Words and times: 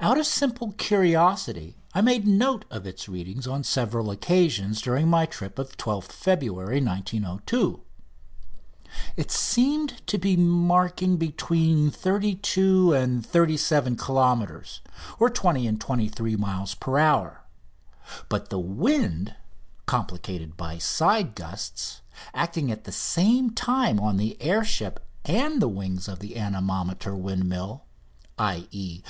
Out 0.00 0.16
of 0.18 0.24
simple 0.24 0.72
curiosity 0.72 1.76
I 1.92 2.00
made 2.00 2.26
note 2.26 2.64
of 2.70 2.86
its 2.86 3.06
readings 3.06 3.46
on 3.46 3.64
several 3.64 4.10
occasions 4.10 4.80
during 4.80 5.08
my 5.08 5.26
trip 5.26 5.58
of 5.58 5.76
12th 5.76 6.10
February 6.10 6.80
1902. 6.82 7.82
It 9.18 9.30
seemed 9.30 10.00
to 10.06 10.16
be 10.16 10.38
marking 10.38 11.18
between 11.18 11.90
32 11.90 12.94
and 12.94 13.26
37 13.26 13.96
kilometres 13.98 14.80
(20 15.20 15.66
and 15.66 15.78
23 15.78 16.36
miles) 16.36 16.74
per 16.74 16.98
hour; 16.98 17.44
but 18.30 18.48
the 18.48 18.58
wind, 18.58 19.34
complicated 19.84 20.56
by 20.56 20.78
side 20.78 21.34
gusts, 21.34 22.00
acting 22.32 22.72
at 22.72 22.84
the 22.84 22.90
same 22.90 23.50
time 23.50 24.00
on 24.00 24.16
the 24.16 24.40
air 24.40 24.64
ship 24.64 25.06
and 25.26 25.60
the 25.60 25.68
wings 25.68 26.08
of 26.08 26.20
the 26.20 26.38
anemometer 26.38 27.14
windmill 27.14 27.84
_i.e. 28.38 29.02